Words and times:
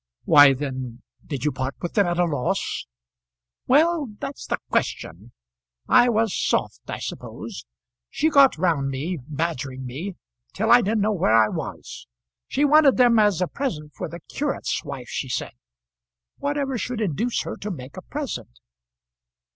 "Why, 0.25 0.55
then, 0.55 1.03
did 1.23 1.45
you 1.45 1.51
part 1.51 1.75
with 1.79 1.93
them 1.93 2.07
at 2.07 2.17
a 2.17 2.25
loss?" 2.25 2.87
"Well; 3.67 4.07
that's 4.19 4.47
the 4.47 4.57
question. 4.71 5.31
I 5.87 6.09
was 6.09 6.35
soft, 6.35 6.79
I 6.87 6.97
suppose. 6.97 7.67
She 8.09 8.31
got 8.31 8.57
round 8.57 8.89
me, 8.89 9.19
badgering 9.27 9.85
me, 9.85 10.15
till 10.55 10.71
I 10.71 10.81
didn't 10.81 11.01
know 11.01 11.11
where 11.13 11.35
I 11.35 11.49
was. 11.49 12.07
She 12.47 12.65
wanted 12.65 12.97
them 12.97 13.19
as 13.19 13.41
a 13.43 13.47
present 13.47 13.93
for 13.93 14.09
the 14.09 14.21
curate's 14.21 14.83
wife, 14.83 15.07
she 15.07 15.29
said. 15.29 15.53
Whatever 16.39 16.79
should 16.79 16.99
induce 16.99 17.43
her 17.43 17.55
to 17.57 17.69
make 17.69 17.95
a 17.95 18.01
present!" 18.01 18.57